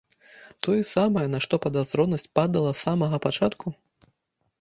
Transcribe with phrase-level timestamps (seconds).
[0.67, 3.67] Тое самае, на што падазронасць падала з самага пачатку?!